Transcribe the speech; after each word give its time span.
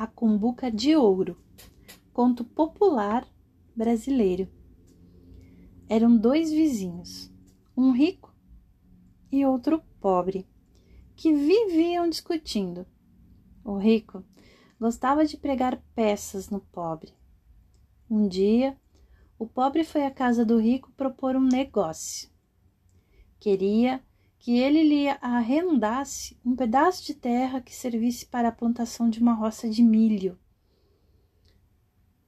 A 0.00 0.06
Cumbuca 0.06 0.70
de 0.70 0.96
Ouro, 0.96 1.36
conto 2.10 2.42
popular 2.42 3.28
brasileiro. 3.76 4.48
Eram 5.90 6.16
dois 6.16 6.50
vizinhos, 6.50 7.30
um 7.76 7.92
rico 7.92 8.34
e 9.30 9.44
outro 9.44 9.82
pobre, 10.00 10.48
que 11.14 11.34
viviam 11.34 12.08
discutindo. 12.08 12.86
O 13.62 13.76
rico 13.76 14.24
gostava 14.80 15.26
de 15.26 15.36
pregar 15.36 15.84
peças 15.94 16.48
no 16.48 16.60
pobre. 16.60 17.12
Um 18.08 18.26
dia, 18.26 18.80
o 19.38 19.46
pobre 19.46 19.84
foi 19.84 20.06
à 20.06 20.10
casa 20.10 20.46
do 20.46 20.58
rico 20.58 20.90
propor 20.92 21.36
um 21.36 21.46
negócio. 21.46 22.30
Queria 23.38 24.02
que 24.40 24.58
ele 24.58 24.82
lhe 24.82 25.06
arrendasse 25.20 26.34
um 26.42 26.56
pedaço 26.56 27.04
de 27.04 27.12
terra 27.14 27.60
que 27.60 27.76
servisse 27.76 28.24
para 28.24 28.48
a 28.48 28.52
plantação 28.52 29.10
de 29.10 29.20
uma 29.20 29.34
roça 29.34 29.68
de 29.68 29.82
milho. 29.82 30.38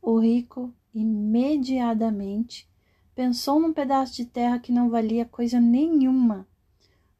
O 0.00 0.18
rico 0.18 0.74
imediatamente 0.94 2.66
pensou 3.14 3.60
num 3.60 3.74
pedaço 3.74 4.16
de 4.16 4.24
terra 4.24 4.58
que 4.58 4.72
não 4.72 4.88
valia 4.88 5.26
coisa 5.26 5.60
nenhuma, 5.60 6.48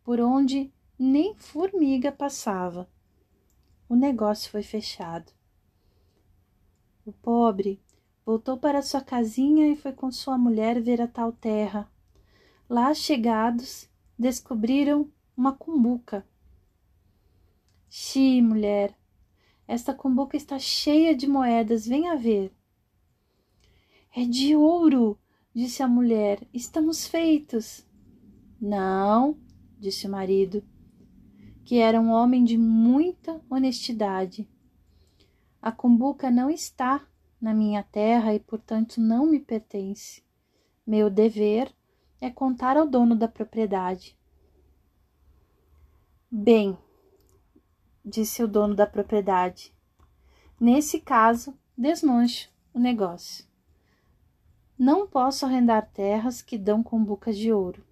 por 0.03 0.21
onde 0.21 0.73
nem 0.99 1.35
formiga 1.37 2.11
passava. 2.11 2.89
O 3.91 3.95
negócio 3.95 4.51
foi 4.51 4.63
fechado. 4.63 5.31
O 7.05 7.13
pobre 7.13 7.79
voltou 8.25 8.57
para 8.57 8.81
sua 8.81 9.03
casinha 9.03 9.71
e 9.71 9.77
foi 9.77 9.93
com 9.93 10.11
sua 10.11 10.39
mulher 10.39 10.81
ver 10.81 11.03
a 11.03 11.07
tal 11.07 11.31
terra. 11.31 11.87
Lá 12.71 12.95
chegados, 12.95 13.87
descobriram 14.19 15.09
uma 15.37 15.53
cumbuca. 15.53 16.27
Xi, 17.89 18.43
mulher, 18.43 18.95
esta 19.67 19.95
cumbuca 19.95 20.37
está 20.37 20.59
cheia 20.59 21.15
de 21.15 21.29
moedas, 21.29 21.87
venha 21.87 22.17
ver. 22.17 22.53
É 24.15 24.25
de 24.25 24.57
ouro, 24.57 25.19
disse 25.55 25.83
a 25.83 25.89
mulher, 25.89 26.47
estamos 26.53 27.07
feitos. 27.07 27.87
Não, 28.61 29.39
disse 29.79 30.07
o 30.07 30.11
marido, 30.11 30.65
que 31.65 31.77
era 31.77 32.01
um 32.01 32.11
homem 32.11 32.43
de 32.43 32.59
muita 32.59 33.41
honestidade. 33.49 34.49
A 35.63 35.71
cumbuca 35.71 36.31
não 36.31 36.51
está 36.51 37.07
na 37.41 37.55
minha 37.55 37.83
terra 37.85 38.35
e, 38.35 38.41
portanto, 38.41 39.01
não 39.01 39.27
me 39.27 39.39
pertence. 39.39 40.25
Meu 40.85 41.09
dever 41.09 41.73
é 42.21 42.31
contar 42.31 42.77
ao 42.77 42.87
dono 42.87 43.15
da 43.15 43.29
propriedade. 43.29 44.19
Bem, 46.31 46.77
disse 48.05 48.43
o 48.43 48.49
dono 48.49 48.75
da 48.75 48.87
propriedade, 48.87 49.75
nesse 50.61 51.01
caso, 51.01 51.59
desmancho 51.77 52.51
o 52.75 52.79
negócio. 52.79 53.47
Não 54.79 55.07
posso 55.09 55.45
arrendar 55.45 55.91
terras 55.91 56.41
que 56.41 56.57
dão 56.57 56.83
cumbucas 56.83 57.37
de 57.37 57.53
ouro. 57.53 57.85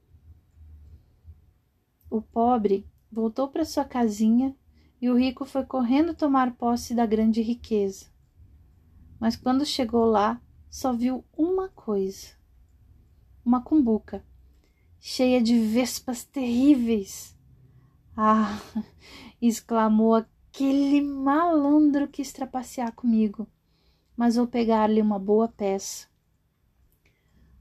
O 2.08 2.22
pobre 2.22 2.86
voltou 3.10 3.48
para 3.48 3.64
sua 3.64 3.84
casinha 3.84 4.56
e 5.00 5.10
o 5.10 5.16
rico 5.16 5.44
foi 5.44 5.64
correndo 5.64 6.14
tomar 6.14 6.54
posse 6.54 6.94
da 6.94 7.04
grande 7.04 7.42
riqueza. 7.42 8.06
Mas 9.18 9.34
quando 9.34 9.64
chegou 9.64 10.04
lá, 10.04 10.40
só 10.70 10.92
viu 10.92 11.24
uma 11.36 11.68
coisa: 11.70 12.35
uma 13.46 13.62
cumbuca 13.62 14.24
cheia 14.98 15.40
de 15.40 15.56
vespas 15.56 16.24
terríveis. 16.24 17.38
Ah! 18.16 18.60
exclamou 19.40 20.14
aquele 20.14 21.00
malandro 21.00 22.08
que 22.08 22.24
trapacear 22.32 22.92
comigo, 22.92 23.46
mas 24.16 24.34
vou 24.34 24.48
pegar-lhe 24.48 25.00
uma 25.00 25.16
boa 25.16 25.46
peça. 25.46 26.08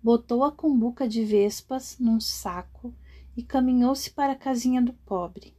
Botou 0.02 0.44
a 0.44 0.52
cumbuca 0.52 1.08
de 1.08 1.24
vespas 1.24 2.00
num 2.00 2.20
saco 2.20 2.92
e 3.38 3.44
caminhou-se 3.44 4.10
para 4.10 4.34
a 4.34 4.38
casinha 4.38 4.82
do 4.82 4.94
pobre. 4.94 5.56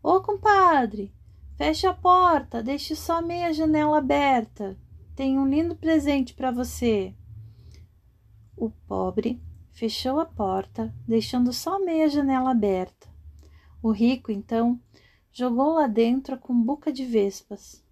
Ô 0.00 0.20
compadre, 0.20 1.12
feche 1.56 1.86
a 1.86 1.92
porta, 1.92 2.62
deixe 2.62 2.94
só 2.94 3.20
meia 3.20 3.52
janela 3.52 3.98
aberta. 3.98 4.78
Tenho 5.16 5.40
um 5.40 5.48
lindo 5.48 5.74
presente 5.74 6.32
para 6.32 6.52
você. 6.52 7.12
O 8.56 8.70
pobre 8.70 9.38
fechou 9.72 10.18
a 10.18 10.24
porta, 10.24 10.94
deixando 11.06 11.52
só 11.52 11.78
meia 11.78 12.08
janela 12.08 12.50
aberta. 12.50 13.06
O 13.82 13.90
rico, 13.90 14.32
então, 14.32 14.80
jogou 15.30 15.74
lá 15.74 15.86
dentro 15.86 16.34
a 16.34 16.38
cumbuca 16.38 16.90
de 16.90 17.04
vespas. 17.04 17.84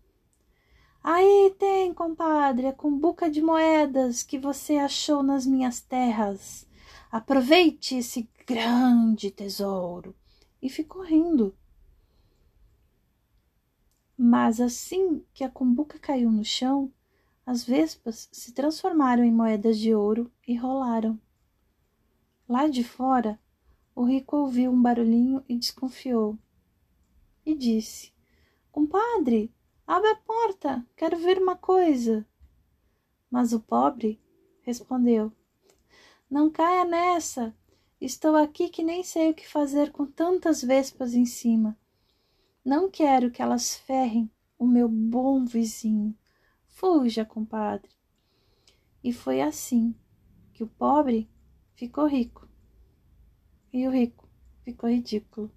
Aí 1.02 1.54
tem, 1.58 1.92
compadre, 1.92 2.66
a 2.66 2.72
cumbuca 2.72 3.28
de 3.28 3.42
moedas 3.42 4.22
que 4.22 4.38
você 4.38 4.76
achou 4.76 5.22
nas 5.22 5.44
minhas 5.44 5.78
terras. 5.78 6.66
Aproveite 7.12 7.96
esse 7.96 8.26
grande 8.46 9.31
tesouro. 9.31 10.16
E 10.62 10.70
ficou 10.70 11.02
rindo. 11.02 11.54
Mas 14.16 14.58
assim 14.58 15.22
que 15.34 15.44
a 15.44 15.50
cumbuca 15.50 15.98
caiu 15.98 16.32
no 16.32 16.42
chão, 16.42 16.91
as 17.47 17.65
vespas 17.65 18.28
se 18.32 18.53
transformaram 18.53 19.22
em 19.22 19.32
moedas 19.32 19.78
de 19.78 19.94
ouro 19.94 20.32
e 20.47 20.56
rolaram. 20.56 21.21
Lá 22.49 22.69
de 22.69 22.82
fora, 22.82 23.38
o 23.94 24.05
rico 24.05 24.37
ouviu 24.37 24.72
um 24.72 24.81
barulhinho 24.81 25.44
e 25.49 25.56
desconfiou. 25.56 26.38
E 27.44 27.55
disse: 27.55 28.12
Compadre, 28.72 29.55
abre 29.87 30.10
a 30.10 30.16
porta, 30.16 30.87
quero 30.97 31.16
ver 31.19 31.38
uma 31.38 31.56
coisa. 31.56 32.27
Mas 33.31 33.53
o 33.53 33.61
pobre 33.61 34.21
respondeu: 34.62 35.31
Não 36.31 36.50
caia 36.50 36.84
nessa. 36.84 37.55
Estou 38.00 38.37
aqui 38.37 38.69
que 38.69 38.82
nem 38.82 39.03
sei 39.03 39.31
o 39.31 39.34
que 39.34 39.49
fazer 39.49 39.91
com 39.93 40.06
tantas 40.06 40.62
vespas 40.62 41.15
em 41.15 41.25
cima. 41.25 41.78
Não 42.65 42.91
quero 42.91 43.31
que 43.31 43.41
elas 43.41 43.76
ferrem 43.76 44.31
o 44.59 44.66
meu 44.66 44.88
bom 44.88 45.44
vizinho. 45.44 46.16
Fuja, 46.75 47.25
compadre. 47.25 47.89
E 49.03 49.12
foi 49.12 49.41
assim 49.41 49.95
que 50.53 50.65
o 50.65 50.67
pobre 50.67 51.31
ficou 51.77 52.05
rico 52.05 52.49
e 53.73 53.87
o 53.87 53.93
rico 53.93 54.29
ficou 54.65 54.91
ridículo. 54.91 55.53